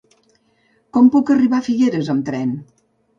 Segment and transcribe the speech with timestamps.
[0.97, 2.55] Com puc arribar a Figueres amb tren?